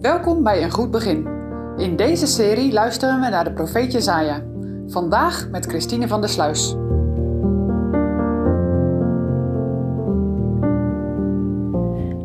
Welkom 0.00 0.42
bij 0.42 0.62
Een 0.62 0.70
Goed 0.70 0.90
Begin. 0.90 1.26
In 1.76 1.96
deze 1.96 2.26
serie 2.26 2.72
luisteren 2.72 3.20
we 3.20 3.28
naar 3.28 3.44
de 3.44 3.52
profeet 3.52 3.92
Jezaja. 3.92 4.44
Vandaag 4.86 5.48
met 5.50 5.66
Christine 5.66 6.08
van 6.08 6.20
der 6.20 6.30
Sluis. 6.30 6.72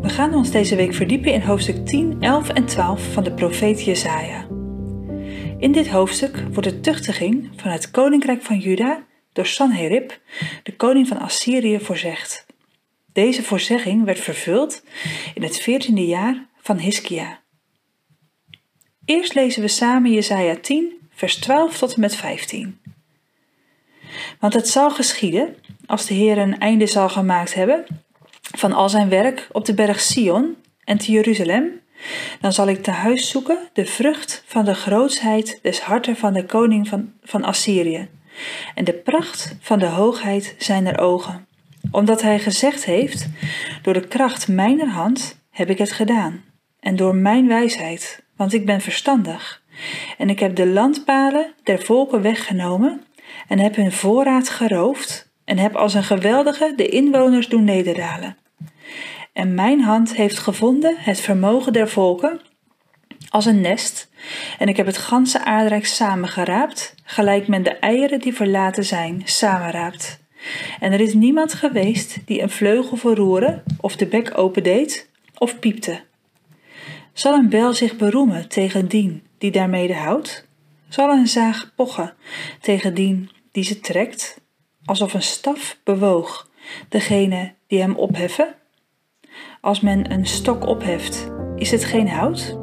We 0.01 0.09
gaan 0.09 0.33
ons 0.33 0.51
deze 0.51 0.75
week 0.75 0.93
verdiepen 0.93 1.33
in 1.33 1.41
hoofdstuk 1.41 1.85
10, 1.85 2.17
11 2.19 2.49
en 2.49 2.65
12 2.65 3.13
van 3.13 3.23
de 3.23 3.33
profeet 3.33 3.83
Jezaja. 3.83 4.45
In 5.57 5.71
dit 5.71 5.87
hoofdstuk 5.87 6.43
wordt 6.51 6.69
de 6.69 6.79
tuchtiging 6.79 7.49
van 7.55 7.71
het 7.71 7.91
koninkrijk 7.91 8.41
van 8.41 8.57
Juda 8.57 9.03
door 9.33 9.45
Sanherib, 9.45 10.19
de 10.63 10.75
koning 10.75 11.07
van 11.07 11.19
Assyrië, 11.19 11.79
voorzegd. 11.79 12.45
Deze 13.13 13.43
voorzegging 13.43 14.05
werd 14.05 14.19
vervuld 14.19 14.83
in 15.33 15.43
het 15.43 15.57
veertiende 15.57 16.05
jaar 16.05 16.47
van 16.61 16.77
Hiskia. 16.77 17.43
Eerst 19.05 19.33
lezen 19.33 19.61
we 19.61 19.67
samen 19.67 20.11
Jesaja 20.11 20.55
10, 20.61 20.93
vers 21.13 21.35
12 21.35 21.77
tot 21.77 21.93
en 21.93 21.99
met 21.99 22.15
15. 22.15 22.79
Want 24.39 24.53
het 24.53 24.67
zal 24.67 24.89
geschieden, 24.89 25.55
als 25.85 26.05
de 26.05 26.13
Heer 26.13 26.37
een 26.37 26.59
einde 26.59 26.87
zal 26.87 27.09
gemaakt 27.09 27.53
hebben 27.53 27.85
van 28.41 28.73
al 28.73 28.89
zijn 28.89 29.09
werk 29.09 29.47
op 29.51 29.65
de 29.65 29.73
berg 29.73 29.99
Sion 30.01 30.55
en 30.83 30.97
te 30.97 31.11
Jeruzalem, 31.11 31.81
dan 32.41 32.53
zal 32.53 32.67
ik 32.67 32.83
te 32.83 32.91
huis 32.91 33.29
zoeken 33.29 33.57
de 33.73 33.85
vrucht 33.85 34.43
van 34.45 34.65
de 34.65 34.73
grootsheid 34.73 35.59
des 35.61 35.79
harten 35.79 36.15
van 36.15 36.33
de 36.33 36.45
koning 36.45 36.87
van, 36.87 37.13
van 37.23 37.43
Assyrië 37.43 38.09
en 38.75 38.83
de 38.83 38.93
pracht 38.93 39.55
van 39.59 39.79
de 39.79 39.85
hoogheid 39.85 40.55
zijner 40.57 40.99
ogen. 40.99 41.47
Omdat 41.91 42.21
hij 42.21 42.39
gezegd 42.39 42.85
heeft, 42.85 43.27
door 43.81 43.93
de 43.93 44.07
kracht 44.07 44.47
mijner 44.47 44.87
hand 44.87 45.39
heb 45.49 45.69
ik 45.69 45.77
het 45.77 45.91
gedaan 45.91 46.43
en 46.79 46.95
door 46.95 47.15
mijn 47.15 47.47
wijsheid, 47.47 48.24
want 48.35 48.53
ik 48.53 48.65
ben 48.65 48.81
verstandig. 48.81 49.63
En 50.17 50.29
ik 50.29 50.39
heb 50.39 50.55
de 50.55 50.67
landpalen 50.67 51.53
der 51.63 51.81
volken 51.81 52.21
weggenomen 52.21 53.01
en 53.47 53.59
heb 53.59 53.75
hun 53.75 53.91
voorraad 53.91 54.49
geroofd 54.49 55.31
en 55.45 55.57
heb 55.57 55.75
als 55.75 55.93
een 55.93 56.03
geweldige 56.03 56.73
de 56.75 56.87
inwoners 56.87 57.47
doen 57.47 57.63
nederdalen. 57.63 58.37
En 59.33 59.53
mijn 59.53 59.81
hand 59.81 60.15
heeft 60.15 60.37
gevonden 60.37 60.95
het 60.97 61.19
vermogen 61.19 61.73
der 61.73 61.89
volken 61.89 62.41
als 63.29 63.45
een 63.45 63.61
nest, 63.61 64.09
en 64.59 64.67
ik 64.67 64.77
heb 64.77 64.85
het 64.85 64.97
ganse 64.97 65.45
aardrijk 65.45 65.85
samengeraapt, 65.85 66.95
gelijk 67.03 67.47
men 67.47 67.63
de 67.63 67.69
eieren 67.79 68.19
die 68.19 68.33
verlaten 68.33 68.85
zijn 68.85 69.21
samenraapt. 69.25 70.19
En 70.79 70.91
er 70.91 70.99
is 70.99 71.13
niemand 71.13 71.53
geweest 71.53 72.17
die 72.25 72.41
een 72.41 72.49
vleugel 72.49 72.97
verroeren, 72.97 73.63
of 73.79 73.95
de 73.95 74.05
bek 74.05 74.37
opendeed, 74.37 75.09
of 75.37 75.59
piepte. 75.59 76.01
Zal 77.15 77.33
een 77.33 77.49
bel 77.49 77.73
zich 77.73 77.95
beroemen 77.95 78.49
tegen 78.49 78.87
dien 78.87 79.23
die 79.37 79.51
daarmede 79.51 79.93
houdt? 79.93 80.47
Zal 80.89 81.09
een 81.09 81.27
zaag 81.27 81.71
pochen 81.75 82.13
tegen 82.61 82.93
dien 82.93 83.29
die 83.51 83.63
ze 83.63 83.79
trekt, 83.79 84.41
alsof 84.85 85.13
een 85.13 85.21
staf 85.21 85.77
bewoog 85.83 86.49
degene 86.89 87.53
die 87.67 87.81
hem 87.81 87.95
opheffen? 87.95 88.55
Als 89.61 89.79
men 89.79 90.11
een 90.11 90.25
stok 90.25 90.65
opheft, 90.65 91.31
is 91.55 91.71
het 91.71 91.83
geen 91.83 92.09
hout? 92.09 92.57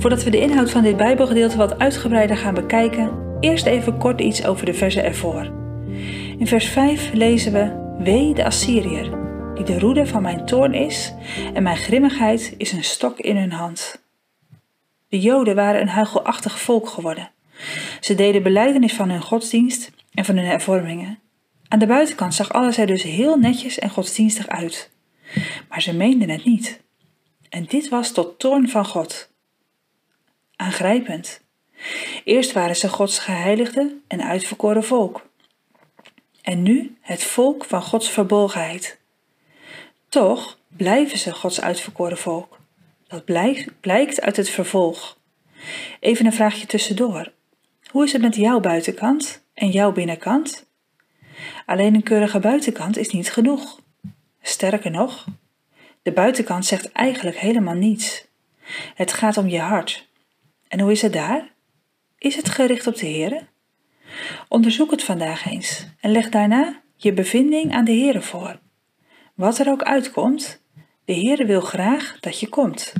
Voordat 0.00 0.22
we 0.22 0.30
de 0.30 0.40
inhoud 0.40 0.70
van 0.70 0.82
dit 0.82 0.96
Bijbelgedeelte 0.96 1.56
wat 1.56 1.78
uitgebreider 1.78 2.36
gaan 2.36 2.54
bekijken, 2.54 3.27
eerst 3.40 3.66
even 3.66 3.98
kort 3.98 4.20
iets 4.20 4.44
over 4.44 4.66
de 4.66 4.74
versen 4.74 5.04
ervoor. 5.04 5.44
In 6.38 6.46
vers 6.46 6.66
5 6.66 7.12
lezen 7.12 7.52
we: 7.52 7.94
Wee 7.98 8.34
de 8.34 8.44
Assyriër, 8.44 9.18
die 9.54 9.64
de 9.64 9.78
roede 9.78 10.06
van 10.06 10.22
mijn 10.22 10.46
toorn 10.46 10.74
is, 10.74 11.14
en 11.54 11.62
mijn 11.62 11.76
grimmigheid 11.76 12.54
is 12.56 12.72
een 12.72 12.84
stok 12.84 13.18
in 13.18 13.36
hun 13.36 13.52
hand. 13.52 14.02
De 15.08 15.20
Joden 15.20 15.54
waren 15.54 15.80
een 15.80 15.88
huichelachtig 15.88 16.60
volk 16.60 16.88
geworden. 16.88 17.30
Ze 18.00 18.14
deden 18.14 18.42
beleidenis 18.42 18.94
van 18.94 19.10
hun 19.10 19.22
godsdienst 19.22 19.90
en 20.14 20.24
van 20.24 20.36
hun 20.36 20.46
hervormingen. 20.46 21.18
Aan 21.68 21.78
de 21.78 21.86
buitenkant 21.86 22.34
zag 22.34 22.52
alles 22.52 22.78
er 22.78 22.86
dus 22.86 23.02
heel 23.02 23.36
netjes 23.36 23.78
en 23.78 23.90
godsdienstig 23.90 24.48
uit. 24.48 24.90
Maar 25.68 25.82
ze 25.82 25.94
meenden 25.94 26.28
het 26.28 26.44
niet. 26.44 26.80
En 27.48 27.64
dit 27.64 27.88
was 27.88 28.12
tot 28.12 28.38
toorn 28.38 28.68
van 28.68 28.84
God. 28.86 29.32
Aangrijpend. 30.56 31.46
Eerst 32.24 32.52
waren 32.52 32.76
ze 32.76 32.88
Gods 32.88 33.18
geheiligde 33.18 33.96
en 34.06 34.22
uitverkoren 34.22 34.84
volk. 34.84 35.26
En 36.42 36.62
nu 36.62 36.96
het 37.00 37.22
volk 37.22 37.64
van 37.64 37.82
Gods 37.82 38.10
verbolgenheid. 38.10 38.98
Toch 40.08 40.58
blijven 40.68 41.18
ze 41.18 41.32
Gods 41.32 41.60
uitverkoren 41.60 42.18
volk. 42.18 42.58
Dat 43.06 43.24
blijkt 43.80 44.20
uit 44.20 44.36
het 44.36 44.48
vervolg. 44.48 45.18
Even 46.00 46.26
een 46.26 46.32
vraagje 46.32 46.66
tussendoor. 46.66 47.32
Hoe 47.90 48.04
is 48.04 48.12
het 48.12 48.22
met 48.22 48.34
jouw 48.34 48.60
buitenkant 48.60 49.44
en 49.54 49.70
jouw 49.70 49.92
binnenkant? 49.92 50.66
Alleen 51.66 51.94
een 51.94 52.02
keurige 52.02 52.38
buitenkant 52.38 52.96
is 52.96 53.10
niet 53.10 53.32
genoeg. 53.32 53.80
Sterker 54.42 54.90
nog, 54.90 55.24
de 56.02 56.12
buitenkant 56.12 56.66
zegt 56.66 56.92
eigenlijk 56.92 57.38
helemaal 57.38 57.74
niets. 57.74 58.26
Het 58.94 59.12
gaat 59.12 59.36
om 59.36 59.48
je 59.48 59.60
hart. 59.60 60.08
En 60.68 60.80
hoe 60.80 60.92
is 60.92 61.02
het 61.02 61.12
daar? 61.12 61.52
Is 62.18 62.36
het 62.36 62.48
gericht 62.48 62.86
op 62.86 62.96
de 62.96 63.06
Heer? 63.06 63.46
Onderzoek 64.48 64.90
het 64.90 65.04
vandaag 65.04 65.46
eens 65.46 65.86
en 66.00 66.10
leg 66.10 66.28
daarna 66.28 66.82
je 66.96 67.12
bevinding 67.12 67.72
aan 67.72 67.84
de 67.84 67.92
Heer 67.92 68.22
voor. 68.22 68.58
Wat 69.34 69.58
er 69.58 69.68
ook 69.68 69.82
uitkomt, 69.82 70.62
de 71.04 71.12
Heer 71.12 71.46
wil 71.46 71.60
graag 71.60 72.16
dat 72.20 72.40
je 72.40 72.48
komt. 72.48 72.92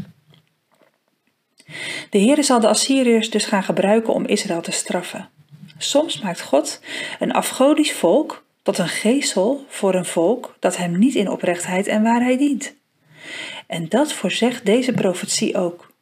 De 2.10 2.18
Heer 2.18 2.44
zal 2.44 2.60
de 2.60 2.68
Assyriërs 2.68 3.30
dus 3.30 3.44
gaan 3.44 3.62
gebruiken 3.62 4.14
om 4.14 4.26
Israël 4.26 4.60
te 4.60 4.70
straffen. 4.70 5.30
Soms 5.78 6.20
maakt 6.20 6.40
God 6.40 6.80
een 7.18 7.32
afgodisch 7.32 7.92
volk 7.92 8.44
tot 8.62 8.78
een 8.78 8.88
geestel 8.88 9.64
voor 9.68 9.94
een 9.94 10.04
volk 10.04 10.56
dat 10.58 10.76
hem 10.76 10.98
niet 10.98 11.14
in 11.14 11.30
oprechtheid 11.30 11.86
en 11.86 12.02
waarheid 12.02 12.38
dient. 12.38 12.74
En 13.66 13.88
dat 13.88 14.12
voorzegt 14.12 14.66
deze 14.66 14.92
profetie 14.92 15.56
ook. 15.56 15.92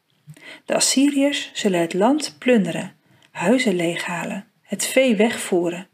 De 0.64 0.74
Assyriërs 0.74 1.50
zullen 1.54 1.80
het 1.80 1.94
land 1.94 2.36
plunderen, 2.38 2.95
huizen 3.36 3.76
leeghalen, 3.76 4.46
het 4.62 4.86
vee 4.86 5.16
wegvoeren, 5.16 5.88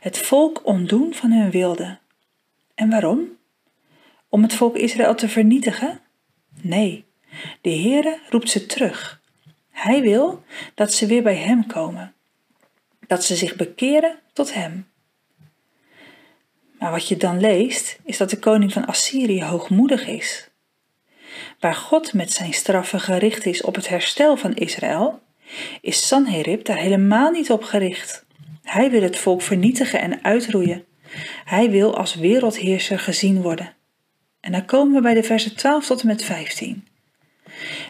het 0.00 0.18
volk 0.18 0.66
ontdoen 0.66 1.14
van 1.14 1.30
hun 1.32 1.50
wilde. 1.50 1.98
En 2.74 2.90
waarom? 2.90 3.38
Om 4.28 4.42
het 4.42 4.54
volk 4.54 4.76
Israël 4.76 5.14
te 5.14 5.28
vernietigen? 5.28 6.00
Nee, 6.60 7.04
de 7.60 7.70
Heere 7.70 8.18
roept 8.30 8.50
ze 8.50 8.66
terug. 8.66 9.20
Hij 9.70 10.00
wil 10.00 10.44
dat 10.74 10.92
ze 10.92 11.06
weer 11.06 11.22
bij 11.22 11.36
Hem 11.36 11.66
komen, 11.66 12.14
dat 13.06 13.24
ze 13.24 13.36
zich 13.36 13.56
bekeren 13.56 14.18
tot 14.32 14.54
Hem. 14.54 14.88
Maar 16.78 16.90
wat 16.90 17.08
je 17.08 17.16
dan 17.16 17.40
leest, 17.40 17.98
is 18.04 18.16
dat 18.16 18.30
de 18.30 18.38
koning 18.38 18.72
van 18.72 18.86
Assyrië 18.86 19.44
hoogmoedig 19.44 20.06
is. 20.06 20.50
Waar 21.60 21.74
God 21.74 22.12
met 22.12 22.32
zijn 22.32 22.52
straffen 22.52 23.00
gericht 23.00 23.46
is 23.46 23.62
op 23.62 23.74
het 23.74 23.88
herstel 23.88 24.36
van 24.36 24.54
Israël, 24.54 25.22
is 25.80 26.06
Sanherib 26.06 26.64
daar 26.64 26.76
helemaal 26.76 27.30
niet 27.30 27.50
op 27.50 27.62
gericht. 27.62 28.24
Hij 28.62 28.90
wil 28.90 29.02
het 29.02 29.16
volk 29.16 29.42
vernietigen 29.42 30.00
en 30.00 30.24
uitroeien. 30.24 30.84
Hij 31.44 31.70
wil 31.70 31.96
als 31.96 32.14
wereldheerser 32.14 32.98
gezien 32.98 33.42
worden. 33.42 33.74
En 34.40 34.52
dan 34.52 34.64
komen 34.64 34.94
we 34.94 35.00
bij 35.00 35.14
de 35.14 35.22
versen 35.22 35.56
12 35.56 35.86
tot 35.86 36.00
en 36.00 36.06
met 36.06 36.24
15. 36.24 36.86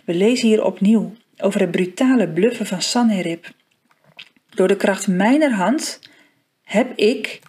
We 0.05 0.15
lezen 0.15 0.49
hier 0.49 0.65
opnieuw 0.65 1.13
over 1.37 1.61
het 1.61 1.71
brutale 1.71 2.29
bluffen 2.29 2.67
van 2.67 2.83
Sanherib. 2.83 3.51
Door 4.55 4.69
de 4.69 4.77
kracht 4.77 5.07
mijner 5.07 5.53
hand 5.53 6.01
heb 6.63 6.97
ik, 6.97 7.41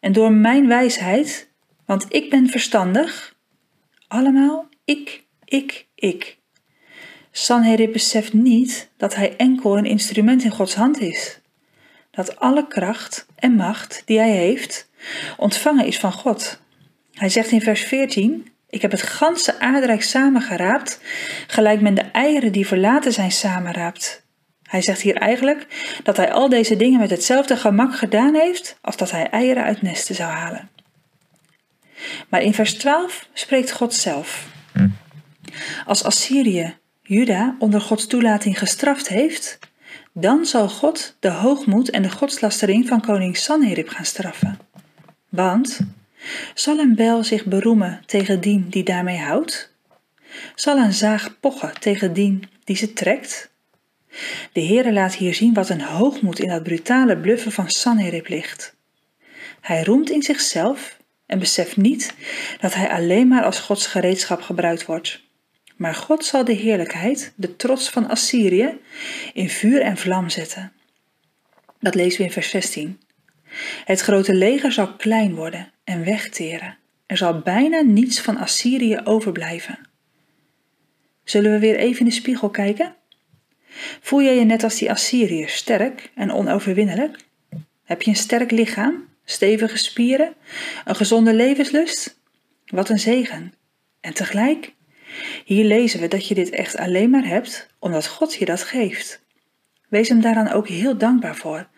en 0.00 0.12
door 0.12 0.32
mijn 0.32 0.68
wijsheid, 0.68 1.50
want 1.86 2.06
ik 2.08 2.30
ben 2.30 2.48
verstandig, 2.48 3.36
allemaal 4.08 4.68
ik, 4.84 5.24
ik, 5.44 5.86
ik. 5.94 6.37
Sanherib 7.44 7.92
beseft 7.92 8.32
niet 8.32 8.88
dat 8.96 9.14
hij 9.14 9.36
enkel 9.36 9.78
een 9.78 9.84
instrument 9.84 10.44
in 10.44 10.50
Gods 10.50 10.74
hand 10.74 11.00
is. 11.00 11.40
Dat 12.10 12.38
alle 12.38 12.66
kracht 12.66 13.26
en 13.36 13.52
macht 13.52 14.02
die 14.04 14.18
hij 14.18 14.30
heeft, 14.30 14.90
ontvangen 15.36 15.86
is 15.86 15.98
van 15.98 16.12
God. 16.12 16.60
Hij 17.12 17.28
zegt 17.28 17.50
in 17.50 17.60
vers 17.60 17.82
14: 17.82 18.52
Ik 18.68 18.82
heb 18.82 18.90
het 18.90 19.02
ganse 19.02 19.60
aardrijk 19.60 20.02
samengeraapt, 20.02 21.00
gelijk 21.46 21.80
men 21.80 21.94
de 21.94 22.00
eieren 22.00 22.52
die 22.52 22.66
verlaten 22.66 23.12
zijn 23.12 23.32
samenraapt. 23.32 24.26
Hij 24.62 24.82
zegt 24.82 25.00
hier 25.00 25.16
eigenlijk 25.16 25.66
dat 26.02 26.16
hij 26.16 26.32
al 26.32 26.48
deze 26.48 26.76
dingen 26.76 27.00
met 27.00 27.10
hetzelfde 27.10 27.56
gemak 27.56 27.96
gedaan 27.96 28.34
heeft 28.34 28.78
als 28.80 28.96
dat 28.96 29.10
hij 29.10 29.30
eieren 29.30 29.64
uit 29.64 29.82
nesten 29.82 30.14
zou 30.14 30.30
halen. 30.30 30.70
Maar 32.28 32.42
in 32.42 32.54
vers 32.54 32.74
12 32.74 33.28
spreekt 33.32 33.72
God 33.72 33.94
zelf. 33.94 34.46
Als 35.86 36.04
Assyrië 36.04 36.76
Juda 37.08 37.56
onder 37.58 37.80
Gods 37.80 38.06
toelating 38.06 38.58
gestraft 38.58 39.08
heeft, 39.08 39.58
dan 40.12 40.46
zal 40.46 40.68
God 40.68 41.16
de 41.20 41.30
hoogmoed 41.30 41.90
en 41.90 42.02
de 42.02 42.10
godslastering 42.10 42.88
van 42.88 43.00
koning 43.00 43.36
Sanherib 43.36 43.88
gaan 43.88 44.04
straffen. 44.04 44.58
Want 45.28 45.80
zal 46.54 46.78
een 46.78 46.94
bijl 46.94 47.24
zich 47.24 47.44
beroemen 47.44 48.02
tegen 48.06 48.40
dien 48.40 48.66
die 48.68 48.82
daarmee 48.82 49.18
houdt? 49.18 49.74
Zal 50.54 50.76
een 50.76 50.92
zaag 50.92 51.40
pochen 51.40 51.80
tegen 51.80 52.12
dien 52.12 52.42
die 52.64 52.76
ze 52.76 52.92
trekt? 52.92 53.50
De 54.52 54.64
Heere 54.64 54.92
laat 54.92 55.14
hier 55.14 55.34
zien 55.34 55.54
wat 55.54 55.68
een 55.68 55.82
hoogmoed 55.82 56.38
in 56.38 56.48
dat 56.48 56.62
brutale 56.62 57.18
bluffen 57.18 57.52
van 57.52 57.70
Sanherib 57.70 58.28
ligt. 58.28 58.76
Hij 59.60 59.84
roemt 59.84 60.10
in 60.10 60.22
zichzelf 60.22 60.96
en 61.26 61.38
beseft 61.38 61.76
niet 61.76 62.14
dat 62.60 62.74
hij 62.74 62.88
alleen 62.90 63.28
maar 63.28 63.44
als 63.44 63.60
Gods 63.60 63.86
gereedschap 63.86 64.42
gebruikt 64.42 64.86
wordt. 64.86 65.26
Maar 65.78 65.94
God 65.94 66.24
zal 66.24 66.44
de 66.44 66.52
heerlijkheid, 66.52 67.32
de 67.36 67.56
trots 67.56 67.90
van 67.90 68.08
Assyrië, 68.08 68.78
in 69.32 69.48
vuur 69.48 69.80
en 69.80 69.96
vlam 69.96 70.28
zetten. 70.28 70.72
Dat 71.80 71.94
lezen 71.94 72.18
we 72.18 72.24
in 72.24 72.32
vers 72.32 72.50
16. 72.50 73.00
Het 73.84 74.00
grote 74.00 74.34
leger 74.34 74.72
zal 74.72 74.96
klein 74.96 75.34
worden 75.34 75.72
en 75.84 76.04
wegteren. 76.04 76.78
Er 77.06 77.16
zal 77.16 77.40
bijna 77.40 77.80
niets 77.80 78.20
van 78.20 78.36
Assyrië 78.36 79.00
overblijven. 79.04 79.78
Zullen 81.24 81.52
we 81.52 81.58
weer 81.58 81.76
even 81.76 81.98
in 81.98 82.06
de 82.06 82.12
spiegel 82.12 82.50
kijken? 82.50 82.94
Voel 84.00 84.22
jij 84.22 84.36
je 84.36 84.44
net 84.44 84.62
als 84.62 84.78
die 84.78 84.90
Assyriërs 84.90 85.54
sterk 85.54 86.10
en 86.14 86.32
onoverwinnelijk? 86.32 87.16
Heb 87.84 88.02
je 88.02 88.10
een 88.10 88.16
sterk 88.16 88.50
lichaam, 88.50 89.08
stevige 89.24 89.76
spieren, 89.76 90.34
een 90.84 90.96
gezonde 90.96 91.34
levenslust? 91.34 92.20
Wat 92.66 92.88
een 92.88 92.98
zegen. 92.98 93.54
En 94.00 94.14
tegelijk, 94.14 94.72
hier 95.44 95.64
lezen 95.64 96.00
we 96.00 96.08
dat 96.08 96.28
je 96.28 96.34
dit 96.34 96.50
echt 96.50 96.76
alleen 96.76 97.10
maar 97.10 97.26
hebt 97.26 97.68
omdat 97.78 98.06
God 98.06 98.34
je 98.34 98.44
dat 98.44 98.62
geeft. 98.62 99.26
Wees 99.88 100.08
hem 100.08 100.20
daaraan 100.20 100.52
ook 100.52 100.68
heel 100.68 100.98
dankbaar 100.98 101.36
voor 101.36 101.68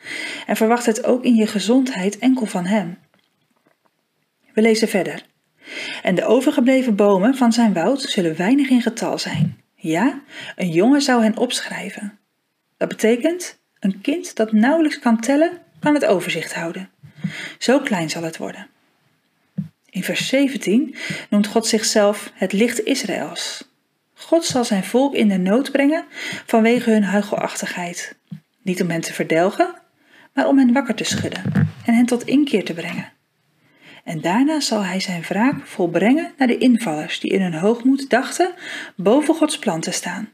en 0.47 0.56
verwacht 0.56 0.87
het 0.87 1.05
ook 1.05 1.25
in 1.25 1.35
je 1.35 1.47
gezondheid 1.47 2.19
enkel 2.19 2.47
van 2.47 2.67
hem. 2.67 2.99
We 4.55 4.62
lezen 4.62 4.88
verder. 4.88 5.23
En 6.03 6.15
de 6.15 6.25
overgebleven 6.25 6.97
bomen 6.97 7.35
van 7.35 7.53
zijn 7.53 7.73
woud 7.73 8.00
zullen 8.00 8.37
weinig 8.37 8.69
in 8.69 8.82
getal 8.82 9.19
zijn. 9.19 9.61
Ja, 9.75 10.23
een 10.56 10.71
jongen 10.71 11.03
zou 11.03 11.23
hen 11.23 11.37
opschrijven. 11.37 12.19
Dat 12.77 12.88
betekent, 12.88 13.61
een 13.79 14.00
kind 14.00 14.37
dat 14.37 14.53
nauwelijks 14.53 14.99
kan 14.99 15.21
tellen, 15.21 15.59
kan 15.79 15.94
het 15.94 16.05
overzicht 16.05 16.55
houden. 16.55 16.91
Zo 17.59 17.81
klein 17.81 18.11
zal 18.11 18.23
het 18.23 18.37
worden. 18.37 18.67
In 19.91 20.05
vers 20.05 20.29
17 20.29 20.95
noemt 21.31 21.47
God 21.47 21.67
zichzelf 21.67 22.33
het 22.35 22.53
licht 22.53 22.85
Israëls. 22.85 23.69
God 24.15 24.45
zal 24.45 24.65
zijn 24.65 24.85
volk 24.85 25.15
in 25.15 25.29
de 25.29 25.39
nood 25.39 25.73
brengen 25.73 26.05
vanwege 26.47 26.91
hun 26.91 27.05
huichelachtigheid. 27.05 28.17
Niet 28.63 28.83
om 28.83 28.91
hen 28.91 29.01
te 29.01 29.13
verdelgen, 29.13 29.75
maar 30.35 30.47
om 30.47 30.59
hen 30.59 30.73
wakker 30.73 30.95
te 30.95 31.05
schudden 31.05 31.43
en 31.87 31.95
hen 31.95 32.07
tot 32.07 32.27
inkeer 32.27 32.65
te 32.65 32.75
brengen. 32.75 33.13
En 34.05 34.21
daarna 34.21 34.61
zal 34.61 34.85
hij 34.85 35.01
zijn 35.01 35.23
wraak 35.23 35.67
volbrengen 35.67 36.33
naar 36.37 36.47
de 36.47 36.59
invallers 36.59 37.21
die 37.21 37.31
in 37.31 37.43
hun 37.43 37.55
hoogmoed 37.55 38.11
dachten 38.11 38.55
boven 38.97 39.35
Gods 39.35 39.59
plan 39.59 39.81
te 39.81 39.91
staan. 39.91 40.29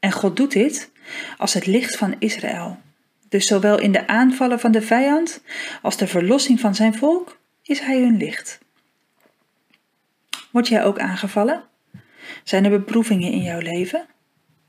En 0.00 0.12
God 0.12 0.36
doet 0.36 0.52
dit 0.52 0.90
als 1.36 1.54
het 1.54 1.66
licht 1.66 1.96
van 1.96 2.14
Israël. 2.18 2.78
Dus 3.28 3.46
zowel 3.46 3.80
in 3.80 3.92
de 3.92 4.06
aanvallen 4.06 4.60
van 4.60 4.72
de 4.72 4.82
vijand 4.82 5.42
als 5.82 5.96
de 5.96 6.06
verlossing 6.06 6.60
van 6.60 6.74
zijn 6.74 6.94
volk 6.94 7.38
is 7.62 7.80
hij 7.80 8.00
hun 8.00 8.16
licht. 8.16 8.58
Word 10.58 10.70
jij 10.70 10.84
ook 10.84 10.98
aangevallen? 10.98 11.64
Zijn 12.44 12.64
er 12.64 12.70
beproevingen 12.70 13.32
in 13.32 13.42
jouw 13.42 13.58
leven? 13.58 14.06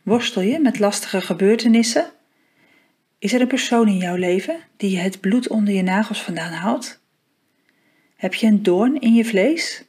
Worstel 0.03 0.41
je 0.41 0.59
met 0.59 0.79
lastige 0.79 1.21
gebeurtenissen? 1.21 2.11
Is 3.19 3.33
er 3.33 3.41
een 3.41 3.47
persoon 3.47 3.87
in 3.87 3.97
jouw 3.97 4.15
leven 4.15 4.59
die 4.77 4.91
je 4.91 4.97
het 4.97 5.19
bloed 5.19 5.47
onder 5.47 5.73
je 5.73 5.81
nagels 5.81 6.21
vandaan 6.21 6.51
haalt? 6.51 7.01
Heb 8.15 8.33
je 8.33 8.47
een 8.47 8.63
doorn 8.63 8.99
in 8.99 9.13
je 9.13 9.25
vlees? 9.25 9.83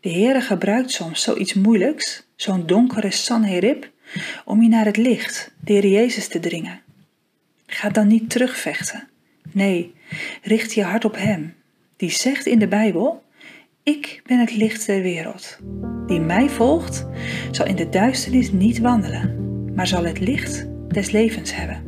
De 0.00 0.10
Heere 0.10 0.40
gebruikt 0.40 0.90
soms 0.90 1.22
zoiets 1.22 1.54
moeilijks, 1.54 2.26
zo'n 2.36 2.66
donkere 2.66 3.10
Sanherib, 3.10 3.90
om 4.44 4.62
je 4.62 4.68
naar 4.68 4.84
het 4.84 4.96
licht, 4.96 5.54
de 5.60 5.72
Heer 5.72 5.86
Jezus, 5.86 6.28
te 6.28 6.40
dringen. 6.40 6.80
Ga 7.66 7.88
dan 7.88 8.06
niet 8.06 8.30
terugvechten. 8.30 9.08
Nee, 9.52 9.94
richt 10.42 10.74
je 10.74 10.82
hart 10.82 11.04
op 11.04 11.16
Hem, 11.16 11.54
die 11.96 12.10
zegt 12.10 12.46
in 12.46 12.58
de 12.58 12.68
Bijbel: 12.68 13.26
Ik 13.88 14.22
ben 14.26 14.38
het 14.38 14.56
licht 14.56 14.86
der 14.86 15.02
wereld. 15.02 15.58
Die 16.06 16.20
mij 16.20 16.48
volgt, 16.48 17.06
zal 17.50 17.66
in 17.66 17.76
de 17.76 17.88
duisternis 17.88 18.52
niet 18.52 18.78
wandelen, 18.78 19.34
maar 19.74 19.86
zal 19.86 20.04
het 20.04 20.20
licht 20.20 20.66
des 20.88 21.10
levens 21.10 21.54
hebben. 21.54 21.87